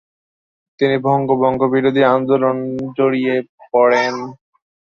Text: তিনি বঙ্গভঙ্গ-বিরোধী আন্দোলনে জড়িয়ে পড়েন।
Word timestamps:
তিনি 0.79 0.95
বঙ্গভঙ্গ-বিরোধী 1.05 2.01
আন্দোলনে 2.13 2.65
জড়িয়ে 2.97 3.35
পড়েন। 3.71 4.15